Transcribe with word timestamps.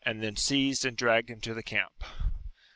IGl 0.03 0.35
seized 0.35 0.83
and 0.83 0.97
dragged 0.97 1.29
him 1.29 1.41
to 1.41 1.53
the 1.53 1.61
camp. 1.61 2.03